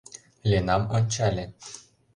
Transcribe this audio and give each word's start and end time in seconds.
Ленам 0.49 0.83
ончале. 0.95 1.45